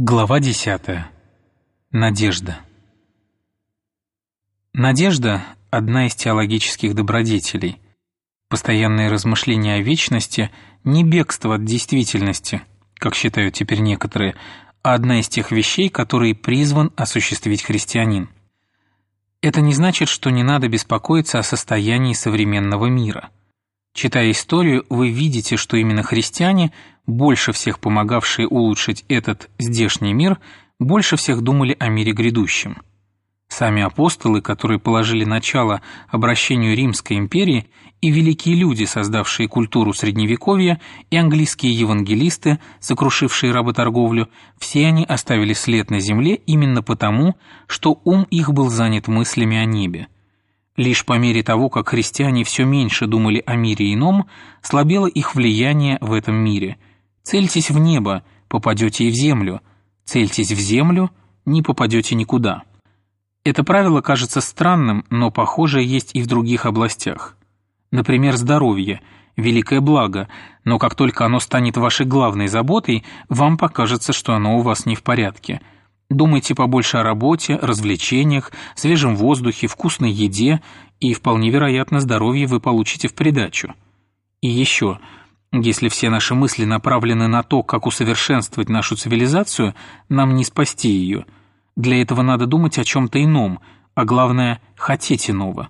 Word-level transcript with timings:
Глава 0.00 0.38
10. 0.38 0.80
Надежда. 1.90 2.60
Надежда– 4.72 5.42
одна 5.70 6.06
из 6.06 6.14
теологических 6.14 6.94
добродетелей. 6.94 7.80
Постоянные 8.48 9.08
размышления 9.10 9.74
о 9.74 9.80
вечности– 9.80 10.52
не 10.84 11.02
бегство 11.02 11.56
от 11.56 11.64
действительности, 11.64 12.62
как 12.94 13.16
считают 13.16 13.54
теперь 13.54 13.80
некоторые, 13.80 14.36
а 14.84 14.94
одна 14.94 15.18
из 15.18 15.28
тех 15.28 15.50
вещей, 15.50 15.88
которые 15.88 16.36
призван 16.36 16.92
осуществить 16.94 17.64
христианин. 17.64 18.28
Это 19.42 19.60
не 19.60 19.72
значит, 19.72 20.08
что 20.08 20.30
не 20.30 20.44
надо 20.44 20.68
беспокоиться 20.68 21.40
о 21.40 21.42
состоянии 21.42 22.12
современного 22.12 22.86
мира– 22.86 23.30
Читая 24.00 24.30
историю, 24.30 24.86
вы 24.90 25.10
видите, 25.10 25.56
что 25.56 25.76
именно 25.76 26.04
христиане, 26.04 26.70
больше 27.08 27.50
всех 27.50 27.80
помогавшие 27.80 28.46
улучшить 28.46 29.04
этот 29.08 29.50
здешний 29.58 30.12
мир, 30.12 30.38
больше 30.78 31.16
всех 31.16 31.40
думали 31.40 31.76
о 31.80 31.88
мире 31.88 32.12
грядущем. 32.12 32.80
Сами 33.48 33.82
апостолы, 33.82 34.40
которые 34.40 34.78
положили 34.78 35.24
начало 35.24 35.82
обращению 36.06 36.76
Римской 36.76 37.18
империи, 37.18 37.66
и 38.00 38.12
великие 38.12 38.54
люди, 38.54 38.84
создавшие 38.84 39.48
культуру 39.48 39.92
Средневековья, 39.92 40.80
и 41.10 41.16
английские 41.16 41.72
евангелисты, 41.72 42.60
сокрушившие 42.78 43.50
работорговлю, 43.50 44.28
все 44.60 44.86
они 44.86 45.04
оставили 45.04 45.54
след 45.54 45.90
на 45.90 45.98
земле 45.98 46.36
именно 46.36 46.84
потому, 46.84 47.34
что 47.66 48.00
ум 48.04 48.28
их 48.30 48.52
был 48.52 48.70
занят 48.70 49.08
мыслями 49.08 49.56
о 49.56 49.64
небе. 49.64 50.06
Лишь 50.78 51.04
по 51.04 51.18
мере 51.18 51.42
того, 51.42 51.70
как 51.70 51.88
христиане 51.88 52.44
все 52.44 52.64
меньше 52.64 53.08
думали 53.08 53.42
о 53.44 53.56
мире 53.56 53.92
ином, 53.92 54.28
слабело 54.62 55.06
их 55.08 55.34
влияние 55.34 55.98
в 56.00 56.12
этом 56.12 56.36
мире. 56.36 56.76
Цельтесь 57.24 57.68
в 57.68 57.80
небо, 57.80 58.22
попадете 58.46 59.02
и 59.04 59.10
в 59.10 59.14
землю. 59.14 59.60
Цельтесь 60.04 60.52
в 60.52 60.60
землю, 60.60 61.10
не 61.44 61.62
попадете 61.62 62.14
никуда. 62.14 62.62
Это 63.42 63.64
правило 63.64 64.02
кажется 64.02 64.40
странным, 64.40 65.04
но 65.10 65.32
похожее 65.32 65.84
есть 65.84 66.12
и 66.14 66.22
в 66.22 66.28
других 66.28 66.64
областях. 66.64 67.36
Например, 67.90 68.36
здоровье– 68.36 69.00
великое 69.36 69.80
благо, 69.80 70.28
но 70.62 70.78
как 70.78 70.94
только 70.94 71.26
оно 71.26 71.40
станет 71.40 71.76
вашей 71.76 72.06
главной 72.06 72.46
заботой, 72.46 73.04
вам 73.28 73.58
покажется, 73.58 74.12
что 74.12 74.32
оно 74.32 74.56
у 74.56 74.62
вас 74.62 74.86
не 74.86 74.94
в 74.94 75.02
порядке– 75.02 75.60
Думайте 76.10 76.54
побольше 76.54 76.96
о 76.98 77.02
работе, 77.02 77.56
развлечениях, 77.56 78.50
свежем 78.74 79.14
воздухе, 79.14 79.66
вкусной 79.66 80.10
еде, 80.10 80.62
и 81.00 81.12
вполне 81.12 81.50
вероятно 81.50 82.00
здоровье 82.00 82.46
вы 82.46 82.60
получите 82.60 83.08
в 83.08 83.14
придачу. 83.14 83.74
И 84.40 84.48
еще, 84.48 85.00
если 85.52 85.88
все 85.88 86.08
наши 86.08 86.34
мысли 86.34 86.64
направлены 86.64 87.28
на 87.28 87.42
то, 87.42 87.62
как 87.62 87.86
усовершенствовать 87.86 88.70
нашу 88.70 88.96
цивилизацию, 88.96 89.74
нам 90.08 90.34
не 90.34 90.44
спасти 90.44 90.88
ее. 90.88 91.26
Для 91.76 92.00
этого 92.00 92.22
надо 92.22 92.46
думать 92.46 92.78
о 92.78 92.84
чем-то 92.84 93.22
ином, 93.22 93.60
а 93.94 94.04
главное– 94.06 94.62
хотеть 94.76 95.28
иного. 95.28 95.68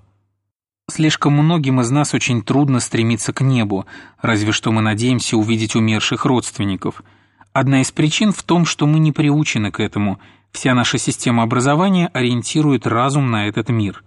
Слишком 0.89 1.33
многим 1.33 1.81
из 1.81 1.91
нас 1.91 2.15
очень 2.15 2.43
трудно 2.43 2.79
стремиться 2.79 3.33
к 3.33 3.41
небу, 3.41 3.87
разве 4.23 4.53
что 4.53 4.71
мы 4.71 4.83
надеемся 4.83 5.37
увидеть 5.37 5.75
умерших 5.75 6.25
родственников– 6.25 7.03
Одна 7.59 7.81
из 7.81 7.91
причин 7.91 8.31
в 8.31 8.45
том, 8.45 8.65
что 8.65 8.87
мы 8.87 9.01
не 9.01 9.11
приучены 9.11 9.73
к 9.73 9.81
этому. 9.81 10.21
Вся 10.53 10.75
наша 10.75 10.97
система 10.97 11.43
образования 11.43 12.09
ориентирует 12.15 12.87
разум 12.87 13.33
на 13.33 13.49
этот 13.49 13.69
мир. 13.69 14.05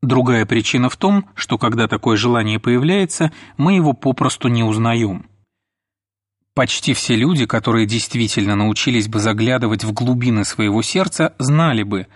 Другая 0.00 0.46
причина 0.46 0.88
в 0.88 0.96
том, 0.96 1.26
что 1.34 1.58
когда 1.58 1.86
такое 1.86 2.16
желание 2.16 2.58
появляется, 2.58 3.30
мы 3.58 3.74
его 3.74 3.92
попросту 3.92 4.48
не 4.48 4.62
узнаем. 4.62 5.26
Почти 6.54 6.94
все 6.94 7.14
люди, 7.14 7.44
которые 7.44 7.84
действительно 7.84 8.56
научились 8.56 9.06
бы 9.06 9.18
заглядывать 9.18 9.84
в 9.84 9.92
глубины 9.92 10.46
своего 10.46 10.80
сердца, 10.80 11.34
знали 11.38 11.82
бы, 11.82 12.06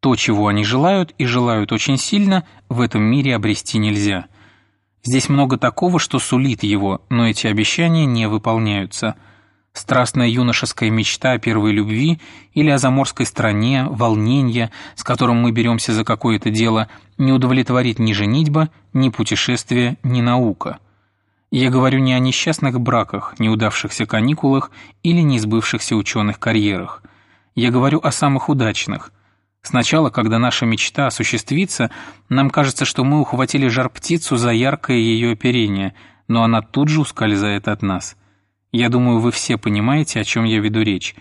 то, 0.00 0.16
чего 0.16 0.48
они 0.48 0.64
желают 0.64 1.14
и 1.18 1.24
желают 1.24 1.70
очень 1.70 1.98
сильно, 1.98 2.42
в 2.68 2.80
этом 2.80 3.00
мире 3.00 3.36
обрести 3.36 3.78
нельзя. 3.78 4.26
Здесь 5.04 5.28
много 5.28 5.56
такого, 5.56 6.00
что 6.00 6.18
сулит 6.18 6.64
его, 6.64 7.02
но 7.10 7.28
эти 7.28 7.46
обещания 7.46 8.06
не 8.06 8.26
выполняются– 8.26 9.14
страстная 9.76 10.26
юношеская 10.26 10.90
мечта 10.90 11.32
о 11.32 11.38
первой 11.38 11.72
любви 11.72 12.18
или 12.54 12.70
о 12.70 12.78
заморской 12.78 13.26
стране, 13.26 13.84
волнение, 13.88 14.70
с 14.94 15.04
которым 15.04 15.36
мы 15.36 15.52
беремся 15.52 15.92
за 15.92 16.04
какое-то 16.04 16.50
дело, 16.50 16.88
не 17.18 17.32
удовлетворит 17.32 17.98
ни 17.98 18.12
женитьба, 18.12 18.70
ни 18.94 19.10
путешествие, 19.10 19.98
ни 20.02 20.22
наука. 20.22 20.78
Я 21.50 21.70
говорю 21.70 22.00
не 22.00 22.14
о 22.14 22.18
несчастных 22.18 22.80
браках, 22.80 23.34
неудавшихся 23.38 24.06
каникулах 24.06 24.70
или 25.02 25.20
несбывшихся 25.20 25.94
ученых 25.94 26.38
карьерах. 26.38 27.02
Я 27.54 27.70
говорю 27.70 28.00
о 28.02 28.10
самых 28.10 28.48
удачных. 28.48 29.12
Сначала, 29.62 30.10
когда 30.10 30.38
наша 30.38 30.64
мечта 30.64 31.06
осуществится, 31.06 31.90
нам 32.28 32.50
кажется, 32.50 32.84
что 32.84 33.04
мы 33.04 33.20
ухватили 33.20 33.68
жар-птицу 33.68 34.36
за 34.36 34.50
яркое 34.52 34.96
ее 34.96 35.32
оперение, 35.32 35.94
но 36.28 36.44
она 36.44 36.62
тут 36.62 36.88
же 36.88 37.00
ускользает 37.00 37.68
от 37.68 37.82
нас– 37.82 38.16
я 38.72 38.88
думаю, 38.88 39.20
вы 39.20 39.30
все 39.32 39.56
понимаете, 39.56 40.20
о 40.20 40.24
чем 40.24 40.44
я 40.44 40.60
веду 40.60 40.82
речь. 40.82 41.14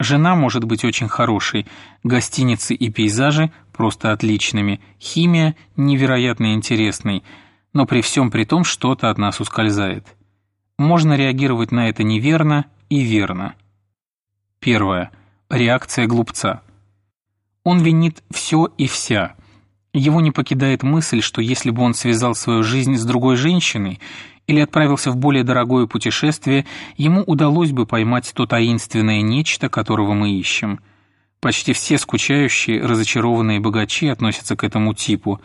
Жена 0.00 0.36
может 0.36 0.64
быть 0.64 0.84
очень 0.84 1.08
хорошей, 1.08 1.66
гостиницы 2.04 2.74
и 2.74 2.90
пейзажи 2.90 3.50
просто 3.72 4.12
отличными, 4.12 4.80
химия 5.00 5.56
невероятно 5.76 6.54
интересной, 6.54 7.24
но 7.72 7.84
при 7.84 8.00
всем 8.00 8.30
при 8.30 8.44
том 8.44 8.64
что-то 8.64 9.10
от 9.10 9.18
нас 9.18 9.40
ускользает. 9.40 10.06
Можно 10.78 11.14
реагировать 11.16 11.72
на 11.72 11.88
это 11.88 12.04
неверно 12.04 12.66
и 12.88 13.00
верно. 13.00 13.54
Первое. 14.60 15.10
Реакция 15.50 16.06
глупца. 16.06 16.62
Он 17.64 17.80
винит 17.80 18.22
все 18.30 18.68
и 18.78 18.86
вся. 18.86 19.34
Его 19.92 20.20
не 20.20 20.30
покидает 20.30 20.82
мысль, 20.82 21.22
что 21.22 21.40
если 21.40 21.70
бы 21.70 21.82
он 21.82 21.94
связал 21.94 22.34
свою 22.34 22.62
жизнь 22.62 22.96
с 22.96 23.04
другой 23.04 23.36
женщиной 23.36 24.00
или 24.48 24.60
отправился 24.60 25.12
в 25.12 25.16
более 25.16 25.44
дорогое 25.44 25.86
путешествие, 25.86 26.66
ему 26.96 27.22
удалось 27.22 27.70
бы 27.70 27.86
поймать 27.86 28.32
то 28.34 28.46
таинственное 28.46 29.20
нечто, 29.20 29.68
которого 29.68 30.14
мы 30.14 30.32
ищем. 30.32 30.80
Почти 31.40 31.74
все 31.74 31.98
скучающие, 31.98 32.82
разочарованные 32.82 33.60
богачи 33.60 34.08
относятся 34.08 34.56
к 34.56 34.64
этому 34.64 34.94
типу. 34.94 35.40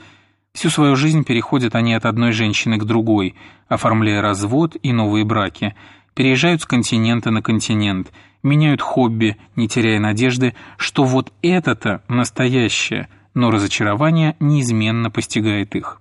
Всю 0.54 0.70
свою 0.70 0.96
жизнь 0.96 1.26
переходят 1.26 1.76
они 1.76 1.94
от 1.94 2.06
одной 2.06 2.32
женщины 2.32 2.78
к 2.78 2.86
другой, 2.86 3.36
оформляя 3.68 4.22
развод 4.22 4.78
и 4.82 4.94
новые 4.94 5.26
браки, 5.26 5.76
переезжают 6.16 6.62
с 6.62 6.66
континента 6.66 7.30
на 7.30 7.42
континент, 7.42 8.12
меняют 8.42 8.80
хобби, 8.82 9.36
не 9.58 9.68
теряя 9.68 10.00
надежды, 10.00 10.56
что 10.78 11.04
вот 11.04 11.34
это-то 11.42 12.04
настоящее, 12.08 13.10
но 13.34 13.52
разочарование 13.52 14.38
неизменно 14.40 15.12
постигает 15.12 15.76
их. 15.76 16.00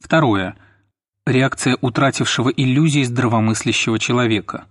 Второе– 0.00 0.56
Реакция 1.24 1.78
утратившего 1.80 2.48
иллюзии 2.48 3.04
здравомыслящего 3.04 4.00
человека. 4.00 4.64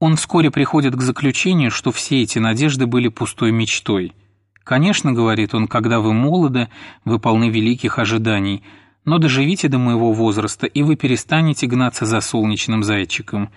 Он 0.00 0.16
вскоре 0.16 0.50
приходит 0.50 0.94
к 0.94 1.00
заключению, 1.00 1.70
что 1.70 1.92
все 1.92 2.20
эти 2.20 2.38
надежды 2.38 2.86
были 2.86 3.08
пустой 3.08 3.50
мечтой. 3.50 4.12
«Конечно,— 4.64 5.12
говорит 5.14 5.54
он,— 5.54 5.66
когда 5.68 6.00
вы 6.00 6.12
молоды, 6.12 6.68
вы 7.06 7.18
полны 7.18 7.48
великих 7.48 7.98
ожиданий, 7.98 8.62
но 9.06 9.16
доживите 9.16 9.68
до 9.68 9.78
моего 9.78 10.12
возраста, 10.12 10.66
и 10.66 10.82
вы 10.82 10.94
перестанете 10.94 11.66
гнаться 11.66 12.04
за 12.04 12.20
солнечным 12.20 12.84
зайчиком». 12.84 13.48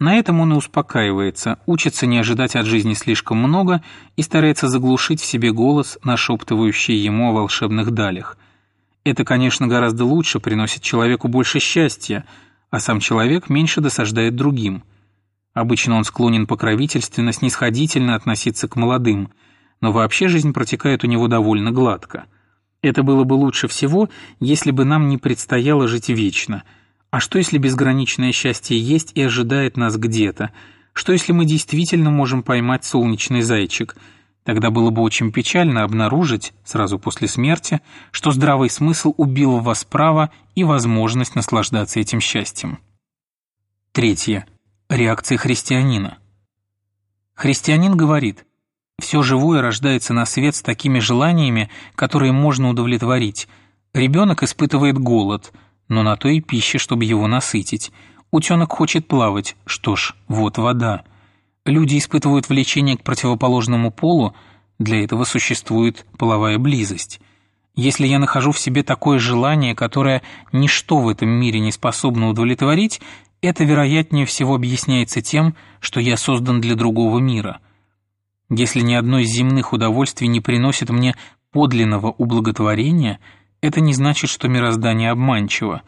На 0.00 0.16
этом 0.16 0.40
он 0.40 0.52
и 0.52 0.56
успокаивается, 0.56 1.60
учится 1.66 2.06
не 2.06 2.18
ожидать 2.18 2.56
от 2.56 2.66
жизни 2.66 2.94
слишком 2.94 3.38
много 3.38 3.84
и 4.16 4.22
старается 4.22 4.66
заглушить 4.66 5.20
в 5.20 5.24
себе 5.24 5.52
голос, 5.52 5.96
нашептывающий 6.02 6.96
ему 6.96 7.30
о 7.30 7.34
волшебных 7.34 7.92
далях– 7.92 8.36
это, 9.04 9.24
конечно, 9.24 9.66
гораздо 9.66 10.04
лучше, 10.04 10.40
приносит 10.40 10.82
человеку 10.82 11.28
больше 11.28 11.60
счастья, 11.60 12.24
а 12.70 12.80
сам 12.80 13.00
человек 13.00 13.48
меньше 13.48 13.80
досаждает 13.80 14.36
другим. 14.36 14.84
Обычно 15.54 15.96
он 15.96 16.04
склонен 16.04 16.46
покровительственно, 16.46 17.32
снисходительно 17.32 18.14
относиться 18.14 18.68
к 18.68 18.76
молодым, 18.76 19.30
но 19.80 19.92
вообще 19.92 20.28
жизнь 20.28 20.52
протекает 20.52 21.04
у 21.04 21.06
него 21.06 21.28
довольно 21.28 21.70
гладко. 21.70 22.26
Это 22.82 23.02
было 23.02 23.24
бы 23.24 23.34
лучше 23.34 23.66
всего, 23.66 24.08
если 24.40 24.70
бы 24.70 24.84
нам 24.84 25.08
не 25.08 25.18
предстояло 25.18 25.88
жить 25.88 26.08
вечно. 26.08 26.62
А 27.10 27.20
что 27.20 27.38
если 27.38 27.58
безграничное 27.58 28.32
счастье 28.32 28.78
есть 28.78 29.12
и 29.14 29.22
ожидает 29.22 29.76
нас 29.76 29.96
где-то? 29.96 30.52
Что 30.92 31.12
если 31.12 31.32
мы 31.32 31.44
действительно 31.44 32.10
можем 32.10 32.42
поймать 32.42 32.84
солнечный 32.84 33.42
зайчик– 33.42 33.96
Тогда 34.48 34.70
было 34.70 34.88
бы 34.88 35.02
очень 35.02 35.30
печально 35.30 35.82
обнаружить, 35.82 36.54
сразу 36.64 36.98
после 36.98 37.28
смерти, 37.28 37.82
что 38.12 38.30
здравый 38.30 38.70
смысл 38.70 39.12
убил 39.18 39.58
в 39.58 39.64
вас 39.64 39.84
право 39.84 40.30
и 40.54 40.64
возможность 40.64 41.34
наслаждаться 41.34 42.00
этим 42.00 42.18
счастьем. 42.22 42.78
Третье. 43.92 44.46
Реакция 44.88 45.36
христианина. 45.36 46.16
Христианин 47.34 47.94
говорит, 47.94 48.46
«Все 48.98 49.22
живое 49.22 49.60
рождается 49.60 50.14
на 50.14 50.24
свет 50.24 50.56
с 50.56 50.62
такими 50.62 50.98
желаниями, 50.98 51.68
которые 51.94 52.32
можно 52.32 52.70
удовлетворить. 52.70 53.48
Ребенок 53.92 54.42
испытывает 54.42 54.96
голод, 54.96 55.52
но 55.88 56.02
на 56.02 56.16
то 56.16 56.26
и 56.28 56.40
пища, 56.40 56.78
чтобы 56.78 57.04
его 57.04 57.26
насытить. 57.26 57.92
Утенок 58.30 58.72
хочет 58.72 59.08
плавать, 59.08 59.56
что 59.66 59.94
ж, 59.94 60.14
вот 60.26 60.56
вода». 60.56 61.04
Люди 61.68 61.98
испытывают 61.98 62.48
влечение 62.48 62.96
к 62.96 63.02
противоположному 63.02 63.90
полу, 63.90 64.34
для 64.78 65.04
этого 65.04 65.24
существует 65.24 66.06
половая 66.16 66.56
близость. 66.56 67.20
Если 67.74 68.06
я 68.06 68.18
нахожу 68.18 68.52
в 68.52 68.58
себе 68.58 68.82
такое 68.82 69.18
желание, 69.18 69.74
которое 69.74 70.22
ничто 70.50 70.96
в 70.96 71.10
этом 71.10 71.28
мире 71.28 71.60
не 71.60 71.70
способно 71.70 72.30
удовлетворить, 72.30 73.02
это, 73.42 73.64
вероятнее 73.64 74.24
всего, 74.24 74.54
объясняется 74.54 75.20
тем, 75.20 75.54
что 75.80 76.00
я 76.00 76.16
создан 76.16 76.62
для 76.62 76.74
другого 76.74 77.18
мира. 77.18 77.60
Если 78.48 78.80
ни 78.80 78.94
одно 78.94 79.18
из 79.18 79.28
земных 79.28 79.74
удовольствий 79.74 80.26
не 80.26 80.40
приносит 80.40 80.88
мне 80.88 81.16
подлинного 81.52 82.12
ублаготворения, 82.12 83.18
это 83.60 83.82
не 83.82 83.92
значит, 83.92 84.30
что 84.30 84.48
мироздание 84.48 85.10
обманчиво. 85.10 85.82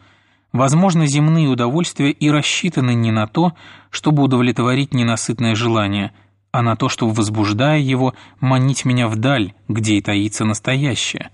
Возможно, 0.51 1.07
земные 1.07 1.47
удовольствия 1.47 2.11
и 2.11 2.29
рассчитаны 2.29 2.93
не 2.93 3.11
на 3.11 3.27
то, 3.27 3.53
чтобы 3.89 4.23
удовлетворить 4.23 4.93
ненасытное 4.93 5.55
желание, 5.55 6.11
а 6.51 6.61
на 6.61 6.75
то, 6.75 6.89
чтобы, 6.89 7.13
возбуждая 7.13 7.79
его, 7.79 8.13
манить 8.41 8.83
меня 8.83 9.07
вдаль, 9.07 9.53
где 9.69 9.95
и 9.95 10.01
таится 10.01 10.43
настоящее. 10.43 11.31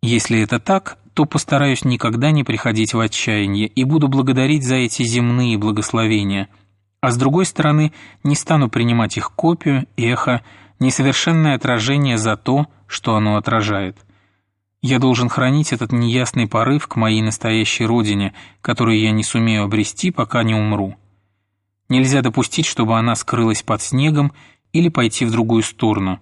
Если 0.00 0.40
это 0.40 0.60
так, 0.60 0.98
то 1.14 1.24
постараюсь 1.24 1.84
никогда 1.84 2.30
не 2.30 2.44
приходить 2.44 2.94
в 2.94 3.00
отчаяние 3.00 3.66
и 3.66 3.82
буду 3.82 4.06
благодарить 4.06 4.64
за 4.64 4.76
эти 4.76 5.02
земные 5.02 5.58
благословения, 5.58 6.48
а 7.00 7.10
с 7.10 7.16
другой 7.16 7.46
стороны, 7.46 7.92
не 8.22 8.36
стану 8.36 8.68
принимать 8.68 9.16
их 9.16 9.32
копию, 9.32 9.86
эхо, 9.96 10.42
несовершенное 10.78 11.56
отражение 11.56 12.16
за 12.16 12.36
то, 12.36 12.66
что 12.86 13.16
оно 13.16 13.36
отражает. 13.36 13.96
Я 14.82 14.98
должен 14.98 15.28
хранить 15.28 15.72
этот 15.72 15.92
неясный 15.92 16.46
порыв 16.46 16.88
к 16.88 16.96
моей 16.96 17.20
настоящей 17.20 17.84
родине, 17.84 18.32
которую 18.62 18.98
я 18.98 19.10
не 19.10 19.22
сумею 19.22 19.64
обрести, 19.64 20.10
пока 20.10 20.42
не 20.42 20.54
умру. 20.54 20.96
Нельзя 21.90 22.22
допустить, 22.22 22.66
чтобы 22.66 22.98
она 22.98 23.14
скрылась 23.14 23.62
под 23.62 23.82
снегом 23.82 24.32
или 24.72 24.88
пойти 24.88 25.24
в 25.26 25.32
другую 25.32 25.62
сторону. 25.62 26.20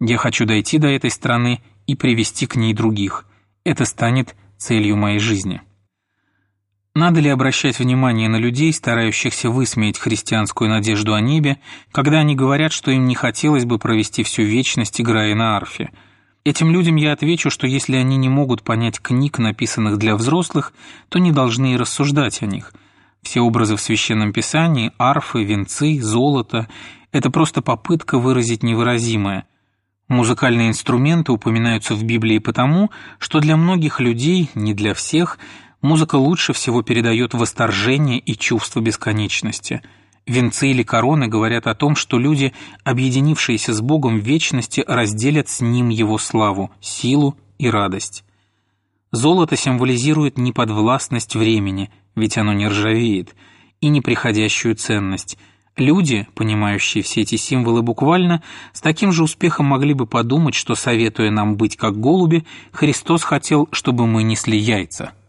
Я 0.00 0.18
хочу 0.18 0.44
дойти 0.44 0.78
до 0.78 0.88
этой 0.88 1.10
страны 1.10 1.62
и 1.86 1.94
привести 1.94 2.46
к 2.46 2.56
ней 2.56 2.74
других. 2.74 3.26
Это 3.64 3.86
станет 3.86 4.34
целью 4.58 4.96
моей 4.96 5.18
жизни. 5.18 5.62
Надо 6.94 7.20
ли 7.20 7.28
обращать 7.28 7.78
внимание 7.78 8.28
на 8.28 8.36
людей, 8.36 8.72
старающихся 8.72 9.50
высмеять 9.50 9.98
христианскую 9.98 10.70
надежду 10.70 11.14
о 11.14 11.20
небе, 11.20 11.58
когда 11.90 12.18
они 12.18 12.36
говорят, 12.36 12.72
что 12.72 12.90
им 12.90 13.06
не 13.06 13.14
хотелось 13.14 13.64
бы 13.64 13.78
провести 13.78 14.22
всю 14.22 14.42
вечность, 14.42 15.00
играя 15.00 15.34
на 15.34 15.56
арфе? 15.56 15.90
Этим 16.44 16.70
людям 16.70 16.96
я 16.96 17.12
отвечу, 17.12 17.50
что 17.50 17.66
если 17.66 17.96
они 17.96 18.16
не 18.16 18.28
могут 18.28 18.62
понять 18.62 19.00
книг, 19.00 19.38
написанных 19.38 19.98
для 19.98 20.14
взрослых, 20.14 20.72
то 21.08 21.18
не 21.18 21.32
должны 21.32 21.72
и 21.72 21.76
рассуждать 21.76 22.42
о 22.42 22.46
них. 22.46 22.72
Все 23.22 23.40
образы 23.40 23.76
в 23.76 23.80
Священном 23.80 24.32
Писании, 24.32 24.92
арфы, 24.98 25.42
венцы, 25.42 26.00
золото– 26.02 26.68
это 27.12 27.30
просто 27.30 27.62
попытка 27.62 28.18
выразить 28.18 28.62
невыразимое. 28.62 29.46
Музыкальные 30.08 30.68
инструменты 30.68 31.32
упоминаются 31.32 31.94
в 31.94 32.04
Библии 32.04 32.38
потому, 32.38 32.90
что 33.18 33.40
для 33.40 33.56
многих 33.56 34.00
людей, 34.00 34.50
не 34.54 34.74
для 34.74 34.92
всех– 34.92 35.38
Музыка 35.84 36.14
лучше 36.14 36.54
всего 36.54 36.80
передает 36.80 37.34
восторжение 37.34 38.18
и 38.18 38.34
чувство 38.38 38.80
бесконечности. 38.80 39.82
Венцы 40.26 40.70
или 40.70 40.82
короны 40.82 41.28
говорят 41.28 41.66
о 41.66 41.74
том, 41.74 41.96
что 41.96 42.18
люди, 42.18 42.54
объединившиеся 42.82 43.74
с 43.74 43.80
Богом 43.82 44.18
в 44.18 44.24
вечности, 44.24 44.82
разделят 44.86 45.48
с 45.48 45.60
Ним 45.60 45.90
Его 45.90 46.16
славу, 46.16 46.70
силу 46.80 47.36
и 47.58 47.68
радость. 47.68 48.24
Золото 49.12 49.56
символизирует 49.56 50.38
неподвластность 50.38 51.36
времени, 51.36 51.90
ведь 52.16 52.38
оно 52.38 52.54
не 52.54 52.66
ржавеет, 52.66 53.34
и 53.80 53.88
неприходящую 53.88 54.76
ценность. 54.76 55.36
Люди, 55.76 56.26
понимающие 56.34 57.04
все 57.04 57.22
эти 57.22 57.34
символы 57.36 57.82
буквально, 57.82 58.42
с 58.72 58.80
таким 58.80 59.12
же 59.12 59.24
успехом 59.24 59.66
могли 59.66 59.92
бы 59.92 60.06
подумать, 60.06 60.54
что, 60.54 60.74
советуя 60.74 61.30
нам 61.30 61.56
быть 61.56 61.76
как 61.76 61.98
голуби, 61.98 62.46
Христос 62.72 63.24
хотел, 63.24 63.68
чтобы 63.72 64.06
мы 64.06 64.22
несли 64.22 64.56
яйца– 64.56 65.12